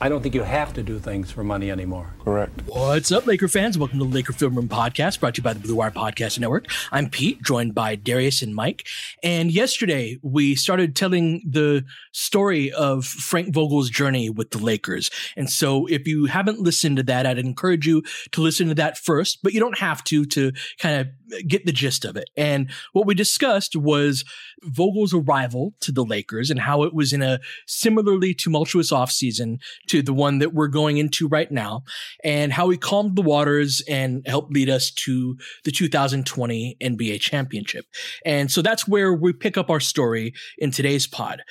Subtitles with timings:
[0.00, 2.14] I don't think you have to do things for money anymore.
[2.22, 2.62] Correct.
[2.66, 3.76] What's up, Laker fans?
[3.76, 6.38] Welcome to the Laker Film Room Podcast, brought to you by the Blue Wire Podcast
[6.38, 6.66] Network.
[6.92, 8.86] I'm Pete, joined by Darius and Mike.
[9.24, 15.10] And yesterday, we started telling the story of Frank Vogel's journey with the Lakers.
[15.36, 18.98] And so, if you haven't listened to that, I'd encourage you to listen to that
[18.98, 22.30] first, but you don't have to to kind of get the gist of it.
[22.36, 24.24] And what we discussed was
[24.62, 29.58] Vogel's arrival to the Lakers and how it was in a similarly tumultuous offseason
[29.88, 31.84] to the one that we're going into right now,
[32.24, 37.86] and how he calmed the waters and helped lead us to the 2020 NBA championship.
[38.24, 41.42] And so that's where we pick up our story in today's pod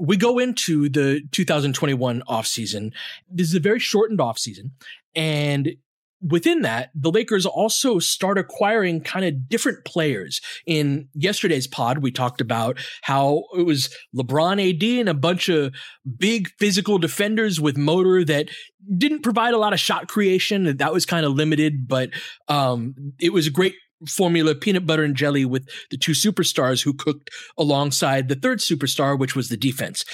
[0.00, 2.90] we go into the 2021 offseason.
[3.30, 4.70] This is a very shortened offseason.
[5.14, 5.74] And
[6.26, 10.40] within that, the Lakers also start acquiring kind of different players.
[10.66, 15.74] In yesterday's pod, we talked about how it was LeBron AD and a bunch of
[16.18, 18.48] big physical defenders with motor that
[18.96, 20.76] didn't provide a lot of shot creation.
[20.76, 22.10] That was kind of limited, but
[22.48, 23.74] um, it was a great
[24.08, 29.18] formula peanut butter and jelly with the two superstars who cooked alongside the third superstar,
[29.18, 30.04] which was the defense.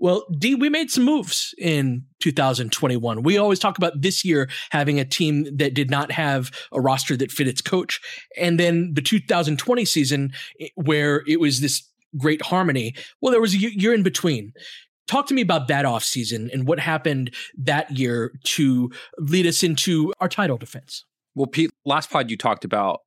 [0.00, 3.22] Well, D, we made some moves in 2021.
[3.22, 7.16] We always talk about this year having a team that did not have a roster
[7.16, 8.00] that fit its coach.
[8.36, 10.32] And then the 2020 season
[10.76, 11.82] where it was this
[12.16, 12.94] great harmony.
[13.20, 14.52] Well, there was a year in between.
[15.08, 20.12] Talk to me about that offseason and what happened that year to lead us into
[20.20, 21.04] our title defense.
[21.34, 23.00] Well, Pete, last pod you talked about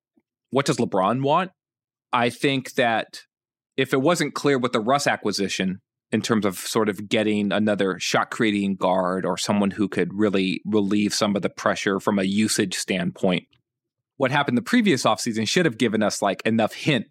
[0.50, 1.52] what does LeBron want?
[2.12, 3.22] I think that
[3.78, 5.80] if it wasn't clear with the Russ acquisition,
[6.12, 10.62] in terms of sort of getting another shot creating guard or someone who could really
[10.66, 13.48] relieve some of the pressure from a usage standpoint.
[14.18, 17.06] What happened the previous offseason should have given us like enough hint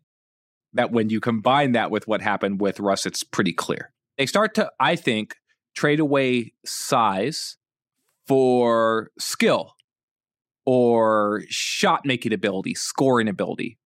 [0.75, 3.93] that when you combine that with what happened with Russ, it's pretty clear.
[4.19, 5.35] They start to, I think,
[5.75, 7.57] trade away size
[8.27, 9.75] for skill
[10.67, 13.79] or shot making ability, scoring ability.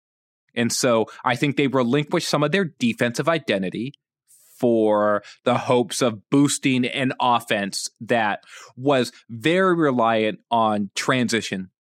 [0.55, 3.93] And so I think they relinquish some of their defensive identity
[4.63, 8.45] for the hopes of boosting an offense that
[8.77, 11.71] was very reliant on transition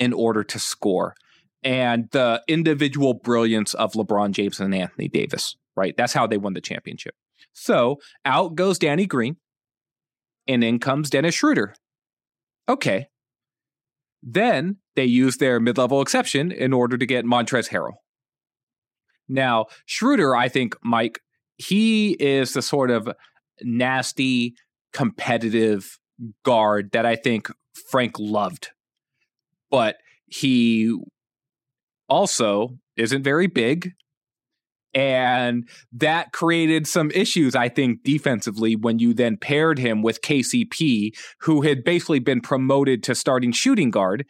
[0.00, 1.14] in order to score
[1.62, 5.96] and the individual brilliance of LeBron James and Anthony Davis, right?
[5.96, 7.14] That's how they won the championship.
[7.52, 9.36] So out goes Danny Green
[10.48, 11.76] and in comes Dennis Schroeder.
[12.68, 13.06] Okay.
[14.24, 17.98] Then they use their mid level exception in order to get Montrezl Harrell.
[19.28, 21.20] Now, Schroeder, I think, Mike,
[21.56, 23.08] he is the sort of
[23.62, 24.54] nasty,
[24.92, 25.98] competitive
[26.44, 27.48] guard that I think
[27.90, 28.68] Frank loved.
[29.70, 29.96] But
[30.26, 30.96] he
[32.08, 33.92] also isn't very big.
[34.94, 41.10] And that created some issues, I think, defensively when you then paired him with KCP,
[41.40, 44.24] who had basically been promoted to starting shooting guard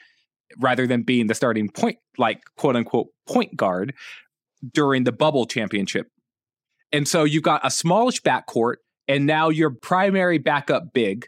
[0.58, 3.92] rather than being the starting point, like quote unquote point guard
[4.72, 6.06] during the bubble championship
[6.94, 8.76] and so you've got a smallish backcourt,
[9.08, 11.26] and now your primary backup big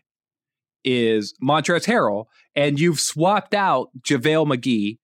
[0.84, 4.98] is Montrezl Harrell, and you've swapped out JaVale McGee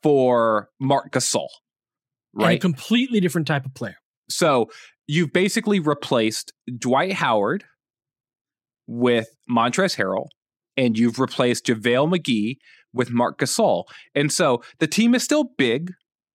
[0.00, 1.48] for Marc Gasol.
[2.32, 2.52] Right.
[2.52, 3.96] And a completely different type of player.
[4.30, 4.70] So
[5.08, 7.64] you've basically replaced Dwight Howard
[8.86, 10.28] with Montrezl Harrell,
[10.76, 12.58] and you've replaced JaVale McGee
[12.92, 13.84] with Marc Gasol.
[14.14, 15.92] And so the team is still big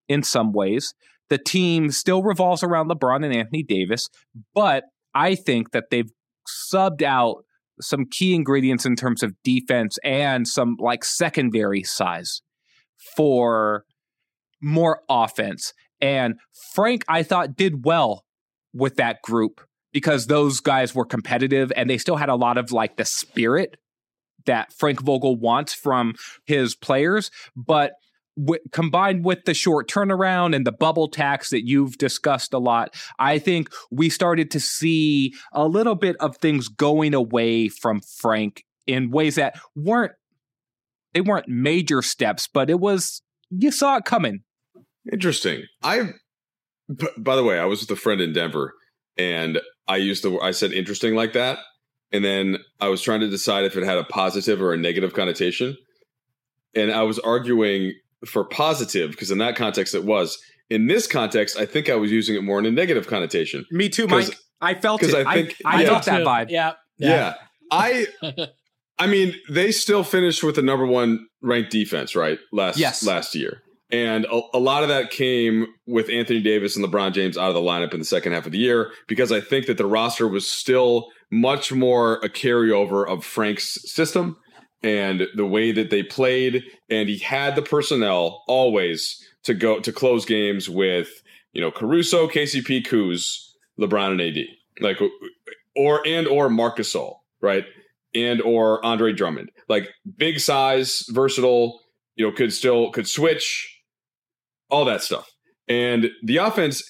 [0.09, 0.93] in some ways.
[1.29, 4.07] The team still revolves around LeBron and Anthony Davis,
[4.53, 6.09] but I think that they've
[6.71, 7.43] subbed out
[7.81, 12.41] some key ingredients in terms of defense and some like secondary size
[13.15, 13.85] for
[14.61, 15.73] more offense.
[16.01, 16.35] And
[16.73, 18.25] Frank, I thought, did well
[18.73, 19.61] with that group
[19.91, 23.77] because those guys were competitive and they still had a lot of like the spirit
[24.45, 26.15] that Frank Vogel wants from
[26.45, 27.31] his players.
[27.55, 27.93] But
[28.39, 32.95] w- combined with the short turnaround and the bubble tax that you've discussed a lot,
[33.17, 38.63] I think we started to see a little bit of things going away from Frank
[38.87, 40.13] in ways that weren't
[41.13, 44.41] they weren't major steps, but it was you saw it coming.
[45.11, 45.63] Interesting.
[45.83, 46.11] I
[47.17, 48.73] by the way, I was with a friend in Denver
[49.17, 51.59] and I used the I said interesting like that
[52.11, 55.13] and then I was trying to decide if it had a positive or a negative
[55.13, 55.77] connotation.
[56.75, 57.93] And I was arguing
[58.25, 60.37] for positive because in that context it was.
[60.69, 63.65] In this context, I think I was using it more in a negative connotation.
[63.71, 64.35] Me too, Mike.
[64.61, 65.15] I felt it.
[65.15, 66.51] I think I, I felt that vibe.
[66.51, 66.73] Yeah.
[66.97, 67.09] Yeah.
[67.09, 67.33] yeah.
[67.71, 68.07] I
[68.99, 72.37] I mean, they still finished with the number one ranked defense, right?
[72.51, 73.03] Last yes.
[73.03, 73.63] last year.
[73.91, 77.55] And a, a, lot of that came with Anthony Davis and LeBron James out of
[77.55, 80.27] the lineup in the second half of the year because I think that the roster
[80.27, 84.37] was still much more a carryover of Frank's system
[84.83, 86.63] and the way that they played.
[86.89, 91.09] And he had the personnel always to go to close games with,
[91.53, 94.45] you know, Caruso, KCP, Kuz, LeBron, and AD.
[94.81, 94.99] Like,
[95.75, 97.65] or, and, or Marcus Gasol, right?
[98.15, 99.51] And, or Andre Drummond.
[99.67, 101.81] Like, big size, versatile,
[102.15, 103.81] you know, could still, could switch,
[104.69, 105.29] all that stuff.
[105.67, 106.83] And the offense,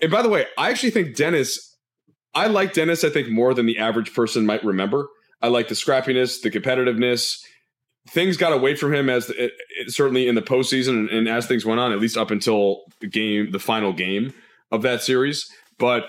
[0.00, 1.72] and by the way, I actually think Dennis
[2.34, 5.08] I like Dennis, I think, more than the average person might remember.
[5.42, 7.42] I like the scrappiness, the competitiveness.
[8.08, 11.46] Things got away from him as it, it, certainly in the postseason and, and as
[11.46, 14.32] things went on, at least up until the game, the final game
[14.70, 15.50] of that series.
[15.78, 16.04] But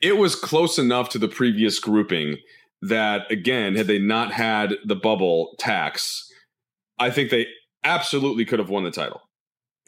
[0.00, 2.36] it was close enough to the previous grouping
[2.82, 6.28] that, again, had they not had the bubble tax,
[6.98, 7.46] I think they
[7.84, 9.22] absolutely could have won the title.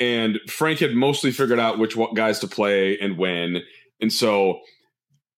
[0.00, 3.62] And Frank had mostly figured out which guys to play and when.
[4.00, 4.60] And so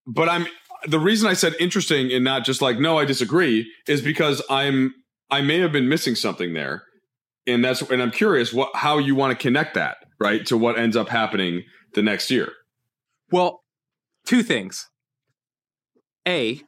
[0.06, 0.46] but I'm
[0.86, 4.94] the reason I said interesting and not just like no, I disagree is because I'm
[5.30, 6.84] I may have been missing something there,
[7.46, 10.78] and that's and I'm curious what how you want to connect that right to what
[10.78, 11.62] ends up happening
[11.94, 12.52] the next year.
[13.30, 13.62] Well,
[14.24, 14.88] two things.
[16.26, 16.60] A,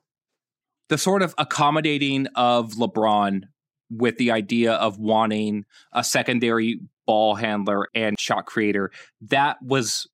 [0.89, 3.43] the sort of accommodating of LeBron
[3.91, 8.91] with the idea of wanting a secondary ball handler and shot creator,
[9.23, 10.07] that was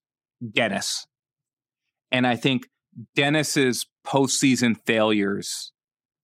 [0.52, 1.06] Dennis.
[2.10, 2.68] And I think
[3.14, 5.72] Dennis's postseason failures,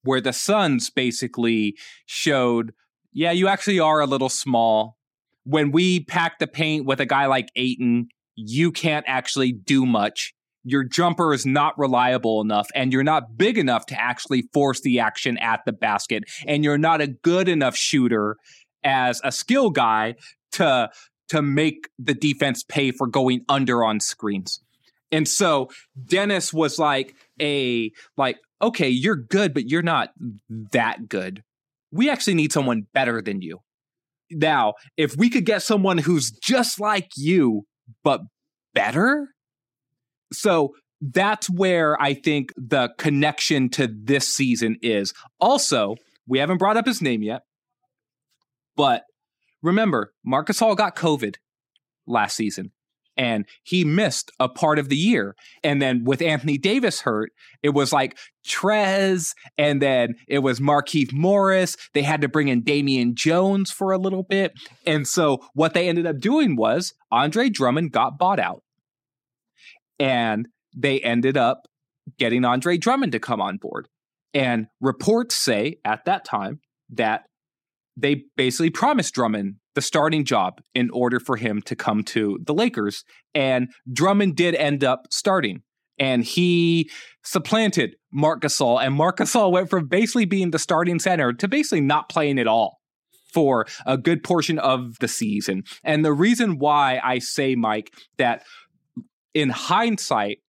[0.03, 1.77] where the Suns basically
[2.07, 2.73] showed,
[3.13, 4.97] yeah, you actually are a little small.
[5.45, 10.33] When we pack the paint with a guy like Ayton, you can't actually do much.
[10.63, 15.01] Your jumper is not reliable enough, and you're not big enough to actually force the
[15.01, 18.37] action at the basket, and you're not a good enough shooter
[18.85, 20.15] as a skill guy
[20.53, 20.91] to
[21.31, 24.61] to make the defense pay for going under on screens.
[25.13, 25.71] And so
[26.07, 30.11] Dennis was like a like, okay, you're good, but you're not
[30.49, 31.43] that good.
[31.93, 33.59] We actually need someone better than you.
[34.31, 37.67] Now, if we could get someone who's just like you,
[38.05, 38.21] but
[38.75, 39.29] better.
[40.33, 45.13] So that's where I think the connection to this season is.
[45.41, 45.97] Also,
[46.29, 47.43] we haven't brought up his name yet,
[48.77, 49.05] but
[49.63, 51.37] remember, Marcus Hall got COVID
[52.07, 52.71] last season
[53.21, 55.37] and he missed a part of the year.
[55.63, 58.17] And then with Anthony Davis hurt, it was like
[58.49, 61.77] Trez, and then it was Markieff Morris.
[61.93, 64.53] They had to bring in Damian Jones for a little bit.
[64.87, 68.63] And so what they ended up doing was Andre Drummond got bought out.
[69.99, 71.67] And they ended up
[72.19, 73.87] getting Andre Drummond to come on board.
[74.33, 77.25] And reports say at that time that
[77.99, 82.53] they basically promised Drummond the starting job in order for him to come to the
[82.53, 83.03] Lakers.
[83.35, 85.63] And Drummond did end up starting.
[85.99, 86.91] And he
[87.25, 88.85] supplanted Marc Gasol.
[88.85, 92.47] And Marc Gasol went from basically being the starting center to basically not playing at
[92.47, 92.79] all
[93.33, 95.63] for a good portion of the season.
[95.83, 98.43] And the reason why I say, Mike, that
[99.33, 100.41] in hindsight,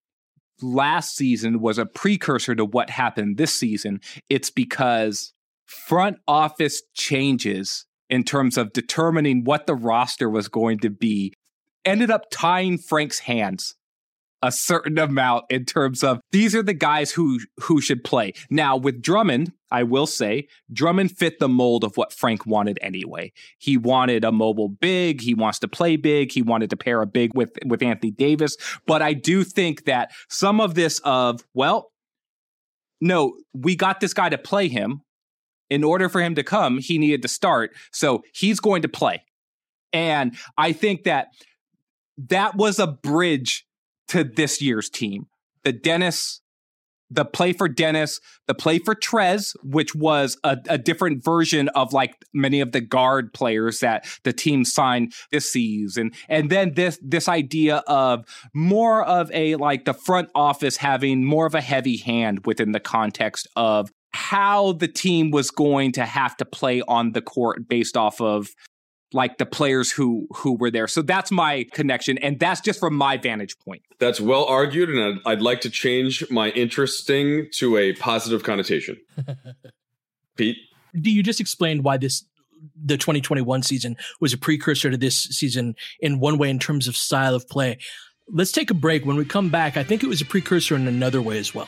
[0.61, 5.31] last season was a precursor to what happened this season, it's because
[5.65, 11.33] front office changes in terms of determining what the roster was going to be
[11.85, 13.73] ended up tying Frank's hands
[14.43, 18.33] a certain amount in terms of these are the guys who who should play.
[18.49, 23.31] Now with Drummond, I will say Drummond fit the mold of what Frank wanted anyway.
[23.59, 27.07] He wanted a mobile big, he wants to play big, he wanted to pair a
[27.07, 31.91] big with with Anthony Davis, but I do think that some of this of well
[33.03, 35.01] no, we got this guy to play him.
[35.71, 37.71] In order for him to come, he needed to start.
[37.91, 39.23] So he's going to play.
[39.93, 41.27] And I think that
[42.17, 43.65] that was a bridge
[44.09, 45.27] to this year's team.
[45.63, 46.41] The Dennis,
[47.09, 51.93] the play for Dennis, the play for Trez, which was a, a, different version of
[51.93, 56.11] like many of the guard players that the team signed this season.
[56.27, 61.45] And then this this idea of more of a like the front office having more
[61.45, 66.35] of a heavy hand within the context of how the team was going to have
[66.37, 68.49] to play on the court based off of
[69.13, 70.87] like the players who who were there.
[70.87, 73.83] So that's my connection, and that's just from my vantage point.
[73.99, 78.97] That's well argued, and I'd, I'd like to change my interesting to a positive connotation.
[80.37, 80.57] Pete,
[80.99, 82.25] do you just explain why this
[82.83, 86.95] the 2021 season was a precursor to this season in one way in terms of
[86.95, 87.77] style of play?
[88.29, 89.05] Let's take a break.
[89.05, 91.67] When we come back, I think it was a precursor in another way as well.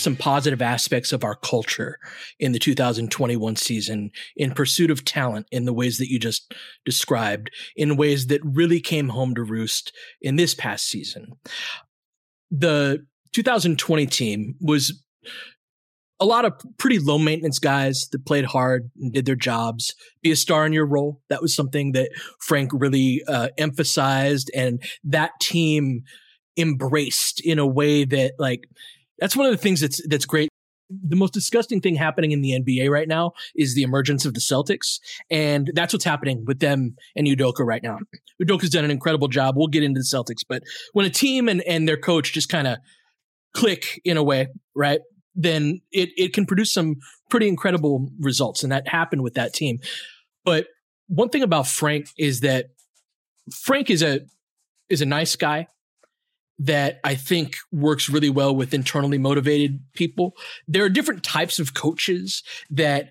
[0.00, 1.98] some positive aspects of our culture
[2.38, 6.54] in the 2021 season in pursuit of talent in the ways that you just
[6.84, 11.32] described, in ways that really came home to roost in this past season.
[12.50, 15.02] The 2020 team was
[16.20, 19.94] a lot of pretty low maintenance guys that played hard and did their jobs.
[20.22, 21.22] Be a star in your role.
[21.30, 26.02] That was something that Frank really uh, emphasized, and that team
[26.58, 28.68] embraced in a way that like
[29.20, 30.48] that's one of the things that's that's great.
[30.90, 34.40] The most disgusting thing happening in the NBA right now is the emergence of the
[34.40, 34.98] Celtics,
[35.30, 37.98] and that's what's happening with them and Udoka right now.
[38.42, 39.54] Udoka's done an incredible job.
[39.56, 40.62] We'll get into the Celtics, but
[40.92, 42.78] when a team and and their coach just kind of
[43.54, 45.00] click in a way, right?
[45.36, 46.96] Then it it can produce some
[47.28, 49.78] pretty incredible results, and that happened with that team.
[50.44, 50.66] But
[51.06, 52.66] one thing about Frank is that
[53.52, 54.20] Frank is a
[54.88, 55.68] is a nice guy
[56.60, 60.36] that I think works really well with internally motivated people.
[60.68, 63.10] There are different types of coaches that,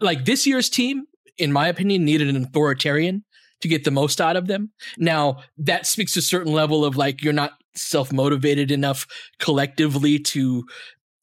[0.00, 1.04] like this year's team,
[1.36, 3.24] in my opinion, needed an authoritarian
[3.62, 4.70] to get the most out of them.
[4.96, 9.06] Now, that speaks to a certain level of like you're not self motivated enough
[9.40, 10.64] collectively to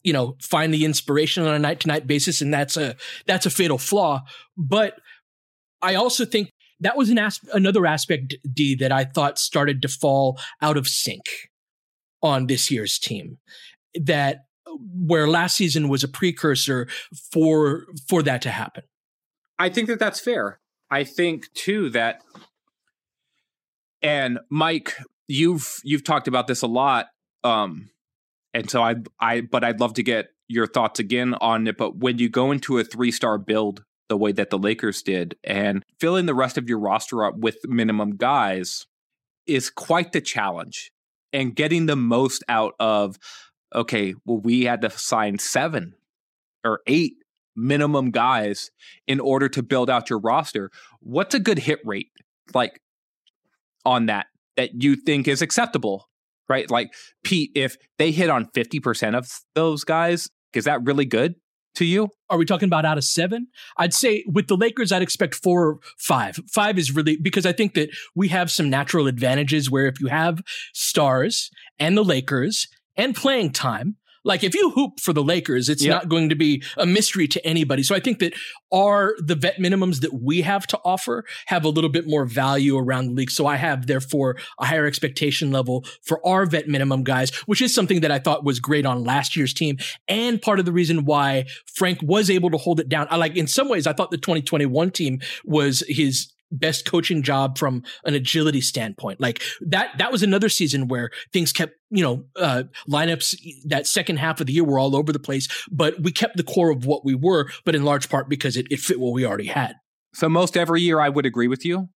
[0.04, 2.96] you know find the inspiration on a night to night basis and that's a
[3.26, 4.22] that's a fatal flaw
[4.56, 5.00] but
[5.82, 6.50] i also think
[6.84, 10.88] that was an as- another aspect D that I thought started to fall out of
[10.88, 11.24] sync
[12.22, 13.38] on this year's team.
[13.96, 14.46] That
[14.94, 16.88] where last season was a precursor
[17.32, 18.84] for for that to happen.
[19.60, 20.60] I think that that's fair.
[20.90, 22.22] I think too that
[24.02, 24.96] and Mike,
[25.28, 27.08] you've you've talked about this a lot
[27.44, 27.90] um
[28.54, 31.98] and so I I but I'd love to get your thoughts again on it but
[31.98, 36.26] when you go into a 3-star build the way that the Lakers did and filling
[36.26, 38.86] the rest of your roster up with minimum guys,
[39.46, 40.92] is quite the challenge.
[41.32, 43.18] And getting the most out of,
[43.74, 45.96] okay, well, we had to sign seven
[46.64, 47.16] or eight
[47.56, 48.70] minimum guys
[49.08, 50.70] in order to build out your roster.
[51.00, 52.10] What's a good hit rate
[52.54, 52.80] like
[53.84, 56.08] on that that you think is acceptable?
[56.48, 56.70] Right?
[56.70, 56.94] Like
[57.24, 61.36] Pete, if they hit on 50% of those guys, is that really good
[61.76, 62.10] to you?
[62.30, 63.48] Are we talking about out of seven?
[63.78, 66.40] I'd say with the Lakers, I'd expect four or five.
[66.52, 70.08] Five is really because I think that we have some natural advantages where if you
[70.08, 70.42] have
[70.74, 71.50] stars
[71.80, 75.94] and the Lakers and playing time, like if you hoop for the Lakers, it's yep.
[75.94, 77.84] not going to be a mystery to anybody.
[77.84, 78.34] So I think that
[78.72, 82.78] are the vet minimums that we have to offer have a little bit more value
[82.78, 83.32] around the league.
[83.32, 87.74] So I have therefore a higher expectation level for our vet minimum guys, which is
[87.74, 89.78] something that I thought was great on last year's team
[90.08, 93.08] and part of the reason why Frank was able to hold it down.
[93.10, 97.58] I like in some ways I thought the 2021 team was his best coaching job
[97.58, 99.20] from an agility standpoint.
[99.20, 104.18] Like that, that was another season where things kept, you know, uh, lineups that second
[104.18, 106.86] half of the year were all over the place, but we kept the core of
[106.86, 109.76] what we were, but in large part because it, it fit what we already had.
[110.14, 111.90] So most every year I would agree with you.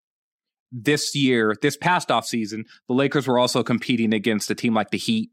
[0.71, 4.89] This year, this past off season, the Lakers were also competing against a team like
[4.89, 5.29] the Heat,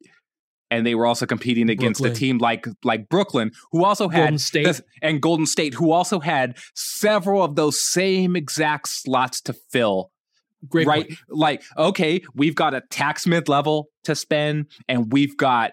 [0.70, 2.16] and they were also competing against Brooklyn.
[2.16, 5.90] a team like like Brooklyn, who also had Golden State this, and Golden State, who
[5.92, 10.10] also had several of those same exact slots to fill.
[10.68, 11.06] Great right?
[11.06, 11.18] Point.
[11.28, 15.72] Like, okay, we've got a tax mid level to spend, and we've got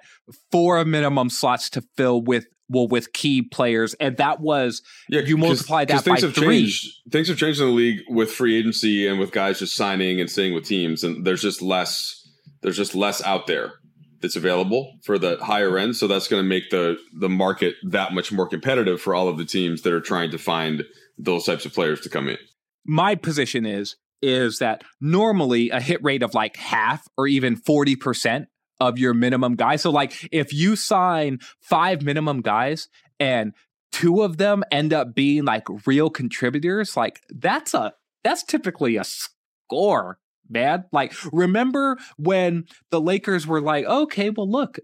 [0.52, 5.38] four minimum slots to fill with well with key players, and that was yeah, you
[5.38, 6.62] multiply that things by have three.
[6.64, 6.94] Changed.
[7.12, 10.30] Things have changed in the league with free agency and with guys just signing and
[10.30, 12.18] staying with teams, and there's just less.
[12.62, 13.74] There's just less out there
[14.22, 15.96] that's available for the higher end.
[15.96, 19.38] So that's going to make the the market that much more competitive for all of
[19.38, 20.84] the teams that are trying to find
[21.18, 22.38] those types of players to come in.
[22.86, 28.46] My position is is that normally a hit rate of like half or even 40%
[28.80, 29.82] of your minimum guys.
[29.82, 32.88] So like if you sign five minimum guys
[33.20, 33.54] and
[33.92, 39.03] two of them end up being like real contributors, like that's a that's typically a
[39.03, 40.18] score
[40.51, 40.85] man.
[40.92, 44.79] Like, remember when the Lakers were like, okay, well, look,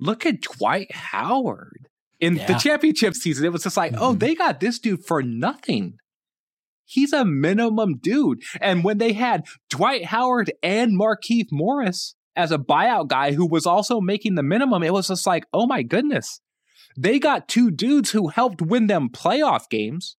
[0.00, 1.88] look at Dwight Howard
[2.20, 2.46] in yeah.
[2.46, 3.44] the championship season.
[3.44, 4.04] It was just like, oh, mm-hmm.
[4.04, 5.94] oh, they got this dude for nothing.
[6.84, 8.42] He's a minimum dude.
[8.60, 13.66] And when they had Dwight Howard and Markieff Morris as a buyout guy who was
[13.66, 16.40] also making the minimum, it was just like, oh my goodness.
[16.96, 20.16] They got two dudes who helped win them playoff games,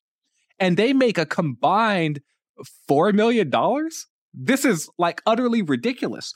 [0.60, 2.20] and they make a combined
[2.88, 3.50] $4 million?
[4.38, 6.32] This is like utterly ridiculous.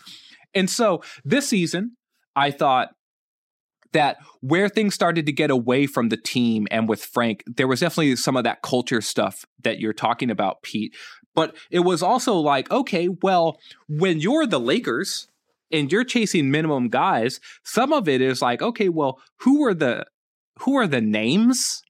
[0.55, 1.97] And so this season,
[2.37, 2.89] I thought
[3.93, 7.81] that where things started to get away from the team and with Frank, there was
[7.81, 10.95] definitely some of that culture stuff that you're talking about, Pete.
[11.35, 15.29] But it was also like, okay, well, when you're the Lakers
[15.71, 20.05] and you're chasing minimum guys, some of it is like, okay, well, who are the
[20.61, 21.83] who are the names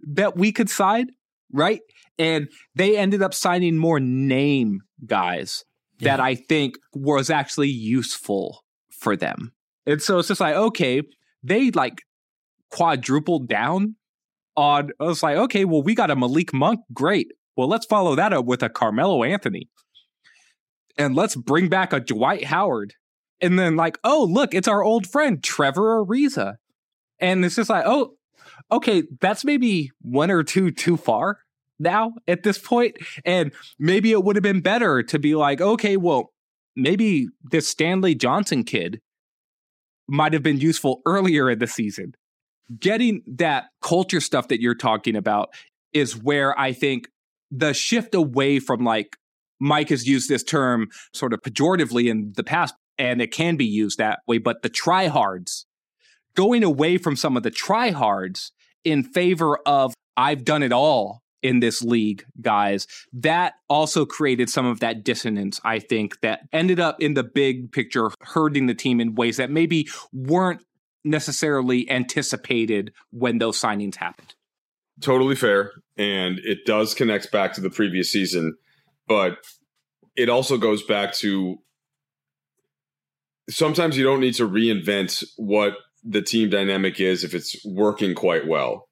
[0.00, 1.06] that we could side,
[1.52, 1.80] right?
[2.18, 5.64] And they ended up signing more name guys
[5.98, 6.16] yeah.
[6.16, 9.52] that I think was actually useful for them.
[9.86, 11.02] And so it's just like, okay,
[11.42, 12.02] they like
[12.70, 13.96] quadrupled down
[14.56, 16.80] on, I was like, okay, well, we got a Malik Monk.
[16.92, 17.28] Great.
[17.56, 19.68] Well, let's follow that up with a Carmelo Anthony.
[20.96, 22.94] And let's bring back a Dwight Howard.
[23.40, 26.56] And then, like, oh, look, it's our old friend, Trevor Ariza.
[27.18, 28.14] And it's just like, oh,
[28.70, 31.38] okay, that's maybe one or two too far
[31.82, 32.96] now at this point.
[33.24, 36.32] And maybe it would have been better to be like, okay, well,
[36.76, 39.00] maybe this Stanley Johnson kid
[40.08, 42.14] might have been useful earlier in the season.
[42.78, 45.50] Getting that culture stuff that you're talking about
[45.92, 47.08] is where I think
[47.50, 49.16] the shift away from like
[49.60, 53.64] Mike has used this term sort of pejoratively in the past, and it can be
[53.64, 55.64] used that way, but the tryhards,
[56.34, 58.50] going away from some of the tryhards
[58.84, 64.66] in favor of I've done it all in this league, guys, that also created some
[64.66, 69.00] of that dissonance, I think, that ended up in the big picture hurting the team
[69.00, 70.64] in ways that maybe weren't
[71.04, 74.34] necessarily anticipated when those signings happened.
[75.00, 75.72] Totally fair.
[75.96, 78.56] And it does connect back to the previous season,
[79.08, 79.38] but
[80.16, 81.56] it also goes back to
[83.50, 85.74] sometimes you don't need to reinvent what
[86.04, 88.88] the team dynamic is if it's working quite well.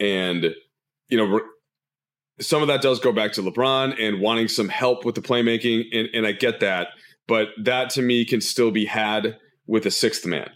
[0.00, 0.54] And
[1.08, 1.40] you know,
[2.40, 5.84] some of that does go back to LeBron and wanting some help with the playmaking,
[5.92, 6.88] and, and I get that,
[7.28, 10.50] but that to me can still be had with a sixth man,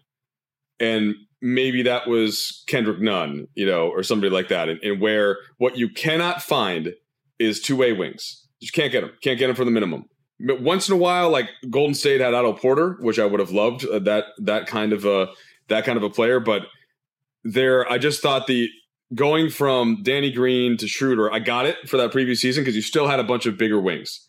[0.80, 5.38] and maybe that was Kendrick Nunn, you know, or somebody like that, and, and where
[5.58, 6.94] what you cannot find
[7.38, 8.44] is two way wings.
[8.60, 10.06] You can't get them, can't get them for the minimum.
[10.40, 13.50] But once in a while, like Golden State had Otto Porter, which I would have
[13.50, 15.28] loved uh, that that kind of a
[15.68, 16.40] that kind of a player.
[16.40, 16.62] But
[17.44, 18.68] there, I just thought the
[19.14, 22.82] going from Danny Green to Schroeder, I got it for that previous season because you
[22.82, 24.26] still had a bunch of bigger wings.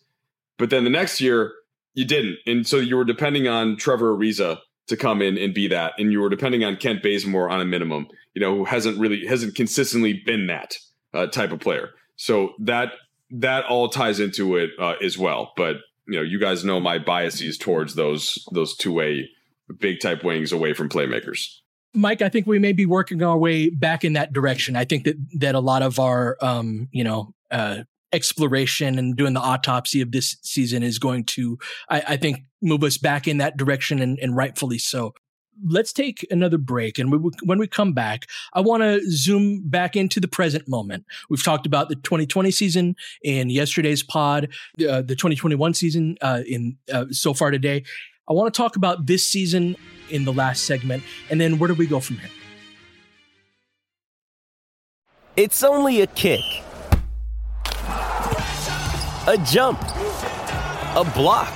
[0.58, 1.54] But then the next year,
[1.94, 2.38] you didn't.
[2.46, 5.94] And so you were depending on Trevor Ariza to come in and be that.
[5.98, 9.26] And you were depending on Kent Bazemore on a minimum, you know, who hasn't really,
[9.26, 10.78] hasn't consistently been that
[11.14, 11.90] uh, type of player.
[12.16, 12.94] So that,
[13.32, 15.54] that all ties into it uh, as well.
[15.56, 19.30] But, you know, you guys know my biases towards those, those two way
[19.78, 21.60] big type wings away from playmakers.
[21.94, 24.76] Mike, I think we may be working our way back in that direction.
[24.76, 29.34] I think that that a lot of our, um, you know, uh, exploration and doing
[29.34, 31.58] the autopsy of this season is going to,
[31.90, 35.14] I, I think, move us back in that direction and, and rightfully so.
[35.68, 36.98] Let's take another break.
[37.00, 41.06] And we, when we come back, I want to zoom back into the present moment.
[41.30, 44.50] We've talked about the 2020 season in yesterday's pod,
[44.80, 47.84] uh, the 2021 season uh, in uh, so far today.
[48.30, 49.76] I want to talk about this season
[50.12, 52.30] in the last segment, and then where do we go from here?
[55.36, 56.42] It's only a kick,
[59.28, 59.82] a jump,
[60.96, 61.54] a block.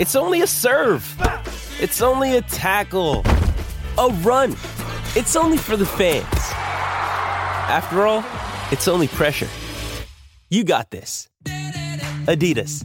[0.00, 1.04] It's only a serve.
[1.80, 3.22] It's only a tackle,
[3.98, 4.52] a run.
[5.16, 6.24] It's only for the fans.
[7.68, 8.24] After all,
[8.70, 9.48] it's only pressure.
[10.48, 11.28] You got this.
[12.26, 12.84] Adidas.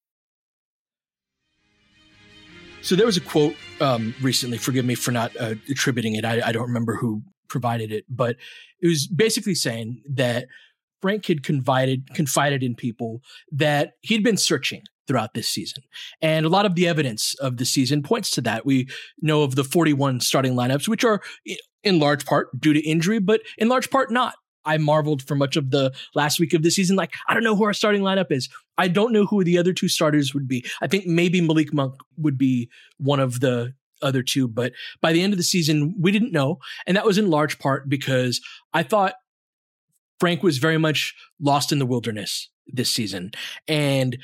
[2.81, 4.57] So there was a quote um, recently.
[4.57, 6.25] Forgive me for not uh, attributing it.
[6.25, 8.37] I, I, don't remember who provided it, but
[8.81, 10.47] it was basically saying that
[11.01, 15.83] Frank had confided confided in people that he'd been searching throughout this season,
[16.21, 18.65] and a lot of the evidence of the season points to that.
[18.65, 18.87] We
[19.21, 21.21] know of the 41 starting lineups, which are
[21.83, 24.35] in large part due to injury, but in large part not.
[24.65, 26.95] I marveled for much of the last week of the season.
[26.95, 28.49] Like, I don't know who our starting lineup is.
[28.77, 30.65] I don't know who the other two starters would be.
[30.81, 35.21] I think maybe Malik Monk would be one of the other two, but by the
[35.21, 36.59] end of the season, we didn't know.
[36.87, 38.41] And that was in large part because
[38.73, 39.13] I thought
[40.19, 43.31] Frank was very much lost in the wilderness this season.
[43.67, 44.17] And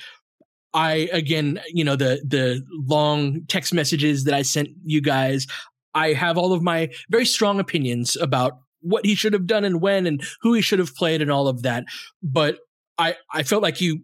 [0.74, 5.48] I, again, you know, the, the long text messages that I sent you guys,
[5.96, 9.82] I have all of my very strong opinions about what he should have done and
[9.82, 11.86] when and who he should have played and all of that.
[12.22, 12.60] But
[12.98, 14.04] I, I felt like you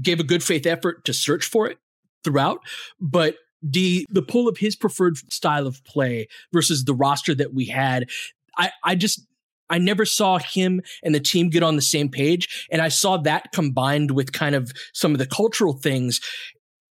[0.00, 1.78] gave a good faith effort to search for it
[2.24, 2.60] throughout.
[3.00, 7.66] But the the pull of his preferred style of play versus the roster that we
[7.66, 8.08] had,
[8.56, 9.26] I, I just
[9.68, 12.66] I never saw him and the team get on the same page.
[12.70, 16.20] And I saw that combined with kind of some of the cultural things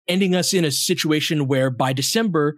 [0.07, 2.57] ending us in a situation where by December,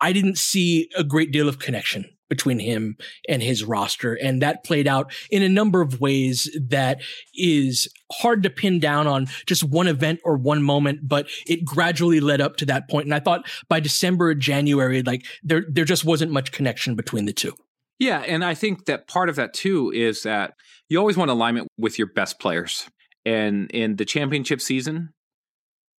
[0.00, 2.96] I didn't see a great deal of connection between him
[3.28, 4.14] and his roster.
[4.14, 7.00] And that played out in a number of ways that
[7.34, 12.20] is hard to pin down on just one event or one moment, but it gradually
[12.20, 13.06] led up to that point.
[13.06, 17.32] And I thought by December, January, like there, there just wasn't much connection between the
[17.32, 17.54] two.
[17.98, 18.20] Yeah.
[18.20, 20.54] And I think that part of that too is that
[20.88, 22.88] you always want alignment with your best players.
[23.24, 25.10] And in the championship season,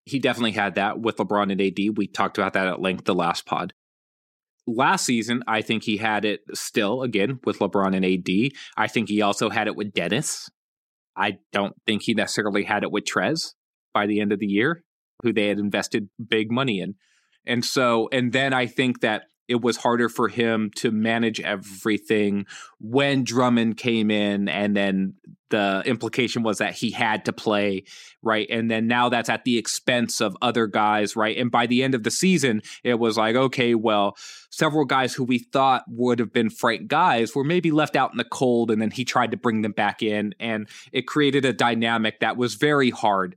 [0.05, 1.97] he definitely had that with LeBron and AD.
[1.97, 3.73] We talked about that at length the last pod.
[4.67, 8.51] Last season, I think he had it still again with LeBron and AD.
[8.75, 10.49] I think he also had it with Dennis.
[11.15, 13.53] I don't think he necessarily had it with Trez
[13.93, 14.83] by the end of the year,
[15.23, 16.95] who they had invested big money in.
[17.45, 22.45] And so, and then I think that it was harder for him to manage everything
[22.79, 25.13] when Drummond came in, and then
[25.49, 27.83] the implication was that he had to play,
[28.21, 28.47] right?
[28.49, 31.37] And then now that's at the expense of other guys, right?
[31.37, 34.15] And by the end of the season, it was like, okay, well,
[34.49, 38.17] several guys who we thought would have been Frank guys were maybe left out in
[38.17, 41.53] the cold, and then he tried to bring them back in, and it created a
[41.53, 43.35] dynamic that was very hard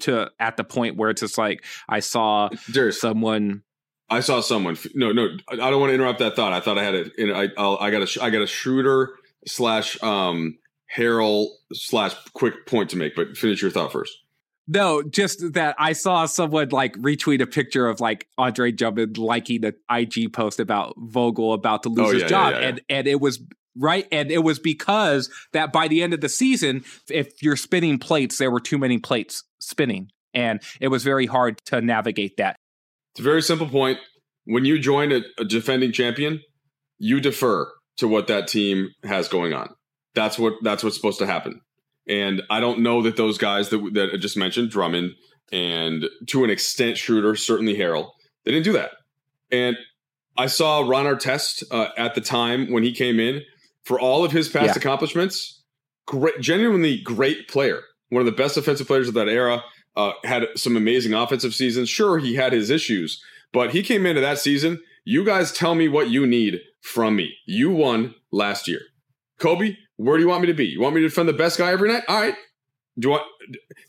[0.00, 3.62] to at the point where it's just like I saw There's, someone
[4.08, 4.76] I saw someone.
[4.94, 6.52] No, no, I don't want to interrupt that thought.
[6.52, 7.12] I thought I had it.
[7.18, 9.14] I, I got a, I got a Schroeder
[9.46, 10.58] slash um
[10.96, 13.14] Harrell slash quick point to make.
[13.16, 14.16] But finish your thought first.
[14.66, 19.60] No, just that I saw someone like retweet a picture of like Andre Drummond liking
[19.60, 22.80] the IG post about Vogel about to lose oh, his yeah, job, yeah, yeah, and
[22.88, 23.40] and it was
[23.76, 24.06] right?
[24.12, 28.38] And it was because that by the end of the season, if you're spinning plates,
[28.38, 30.10] there were too many plates spinning.
[30.32, 32.56] And it was very hard to navigate that.
[33.12, 33.98] It's a very simple point.
[34.44, 36.42] When you join a, a defending champion,
[36.98, 39.70] you defer to what that team has going on.
[40.14, 41.60] That's what that's what's supposed to happen.
[42.06, 45.12] And I don't know that those guys that that I just mentioned, Drummond
[45.52, 48.10] and to an extent Schroeder, certainly Harrell,
[48.44, 48.92] they didn't do that.
[49.50, 49.76] And
[50.36, 53.42] I saw Ron Artest uh, at the time when he came in
[53.84, 54.74] for all of his past yeah.
[54.76, 55.62] accomplishments.
[56.06, 59.62] Great, genuinely great player, one of the best offensive players of that era.
[59.96, 61.88] Uh, had some amazing offensive seasons.
[61.88, 63.22] Sure, he had his issues,
[63.52, 64.82] but he came into that season.
[65.04, 67.36] You guys tell me what you need from me.
[67.46, 68.80] You won last year.
[69.38, 70.66] Kobe, where do you want me to be?
[70.66, 72.02] You want me to defend the best guy every night?
[72.08, 72.34] All right.
[72.98, 73.24] Do want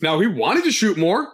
[0.02, 1.32] now he wanted to shoot more,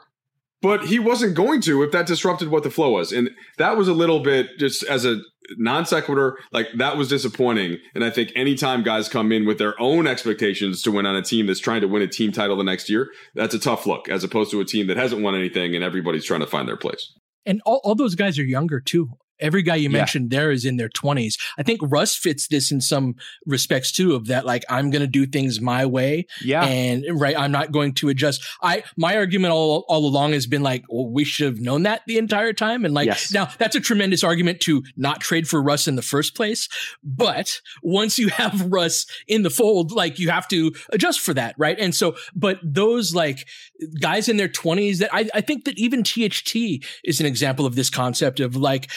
[0.61, 3.11] but he wasn't going to if that disrupted what the flow was.
[3.11, 5.21] And that was a little bit just as a
[5.57, 7.77] non sequitur, like that was disappointing.
[7.95, 11.21] And I think anytime guys come in with their own expectations to win on a
[11.21, 14.09] team that's trying to win a team title the next year, that's a tough look
[14.09, 16.77] as opposed to a team that hasn't won anything and everybody's trying to find their
[16.77, 17.13] place.
[17.45, 19.11] And all, all those guys are younger too.
[19.41, 19.97] Every guy you yeah.
[19.97, 21.39] mentioned there is in their 20s.
[21.57, 25.07] I think Russ fits this in some respects too of that like I'm going to
[25.07, 26.27] do things my way.
[26.43, 26.63] Yeah.
[26.63, 28.43] And right I'm not going to adjust.
[28.61, 32.01] I my argument all all along has been like well we should have known that
[32.07, 33.31] the entire time and like yes.
[33.31, 36.67] now that's a tremendous argument to not trade for Russ in the first place,
[37.03, 41.55] but once you have Russ in the fold like you have to adjust for that,
[41.57, 41.77] right?
[41.79, 43.47] And so but those like
[43.99, 47.75] guys in their 20s that I I think that even THT is an example of
[47.75, 48.89] this concept of like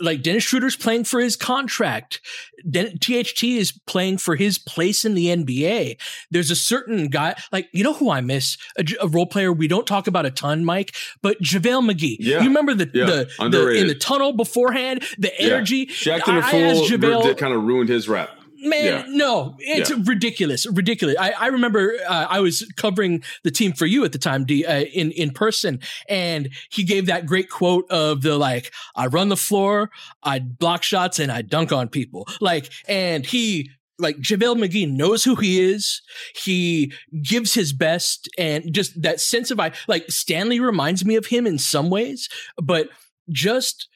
[0.00, 2.20] like Dennis Schroeder's playing for his contract.
[2.68, 6.00] Den- THT is playing for his place in the NBA.
[6.30, 8.56] There's a certain guy, like, you know who I miss?
[8.78, 12.16] A, a role player we don't talk about a ton, Mike, but JaVale McGee.
[12.18, 12.38] Yeah.
[12.40, 13.06] You remember the, yeah.
[13.06, 15.88] the, the, in the tunnel beforehand, the energy.
[16.04, 16.18] Yeah.
[16.18, 19.04] Shaqtin' a Fool kind of ruined his rap man, yeah.
[19.08, 19.96] no, it's yeah.
[20.04, 21.16] ridiculous, ridiculous.
[21.18, 24.64] I, I remember uh, I was covering the team for you at the time, D,
[24.64, 29.28] uh, in in person, and he gave that great quote of the like, "I run
[29.28, 29.90] the floor,
[30.22, 35.24] I block shots, and I dunk on people." Like, and he like JaVale McGee knows
[35.24, 36.02] who he is.
[36.34, 36.92] He
[37.22, 41.46] gives his best and just that sense of I like Stanley reminds me of him
[41.46, 42.88] in some ways, but
[43.28, 43.88] just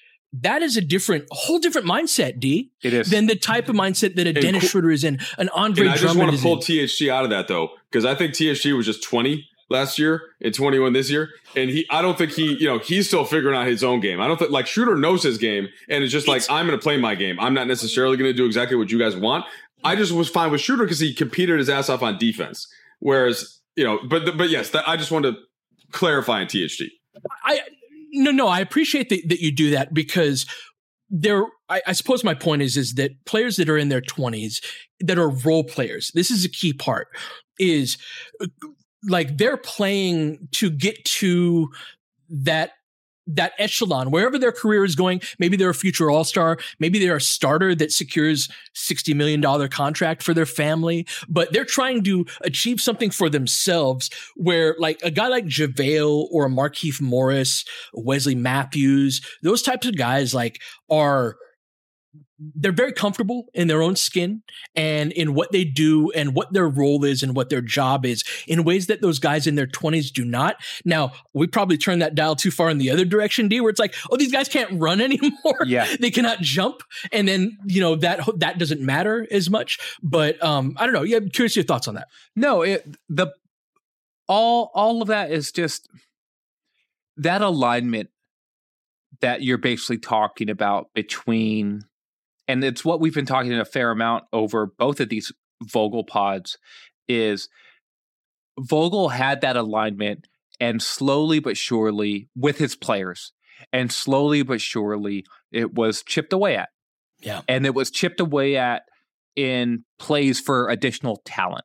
[0.42, 2.70] that is a different, whole different mindset, D.
[2.82, 5.20] It is than the type of mindset that a and Dennis cool, Schroeder is in,
[5.38, 5.88] an Andre.
[5.88, 6.86] I just want to pull in.
[6.88, 10.54] THT out of that though, because I think THT was just twenty last year and
[10.54, 11.30] 21 this year.
[11.56, 14.20] And he, I don't think he, you know, he's still figuring out his own game.
[14.20, 16.82] I don't think like Schroeder knows his game and it's just like, I'm going to
[16.82, 17.40] play my game.
[17.40, 19.46] I'm not necessarily going to do exactly what you guys want.
[19.82, 22.68] I just was fine with Schroeder because he competed his ass off on defense.
[23.00, 25.34] Whereas, you know, but, but yes, that, I just want to
[25.92, 26.82] clarify in THT.
[27.44, 27.60] I,
[28.14, 30.46] no, no, I appreciate that, that you do that because
[31.10, 34.64] there I, I, suppose my point is is that players that are in their 20s
[35.00, 37.08] that are role players this is a key part
[37.58, 37.98] is
[38.40, 38.46] uh,
[39.08, 41.68] like they're playing to get to
[42.30, 42.72] that
[43.26, 45.20] that echelon, wherever their career is going.
[45.38, 46.58] Maybe they're a future all star.
[46.78, 52.02] Maybe they're a starter that secures $60 million contract for their family, but they're trying
[52.04, 58.34] to achieve something for themselves where like a guy like JaVale or Markieff Morris, Wesley
[58.34, 60.60] Matthews, those types of guys like
[60.90, 61.36] are
[62.54, 64.42] they're very comfortable in their own skin
[64.74, 68.24] and in what they do and what their role is and what their job is
[68.46, 70.56] in ways that those guys in their 20s do not.
[70.84, 73.80] Now, we probably turn that dial too far in the other direction, D, where it's
[73.80, 75.64] like, oh, these guys can't run anymore.
[75.66, 75.86] Yeah.
[75.98, 76.82] they cannot jump.
[77.12, 79.78] And then, you know, that that doesn't matter as much.
[80.02, 81.02] But um, I don't know.
[81.02, 82.08] Yeah, I'm curious your thoughts on that.
[82.36, 83.28] No, it the
[84.28, 85.88] all all of that is just
[87.16, 88.10] that alignment
[89.20, 91.84] that you're basically talking about between
[92.48, 96.58] and it's what we've been talking a fair amount over both of these Vogel pods
[97.08, 97.48] is
[98.58, 100.26] Vogel had that alignment
[100.60, 103.32] and slowly but surely with his players
[103.72, 106.68] and slowly but surely it was chipped away at.
[107.20, 107.42] Yeah.
[107.48, 108.82] And it was chipped away at
[109.36, 111.64] in plays for additional talent.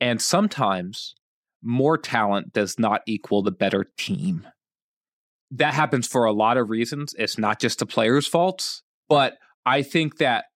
[0.00, 1.14] And sometimes
[1.62, 4.46] more talent does not equal the better team.
[5.50, 7.14] That happens for a lot of reasons.
[7.18, 10.46] It's not just the players' faults, but I think that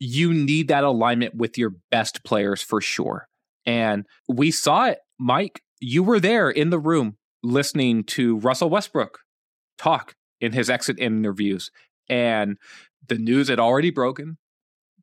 [0.00, 3.28] you need that alignment with your best players for sure.
[3.64, 5.62] And we saw it, Mike.
[5.80, 9.20] You were there in the room listening to Russell Westbrook
[9.78, 11.70] talk in his exit interviews.
[12.08, 12.56] And
[13.06, 14.38] the news had already broken,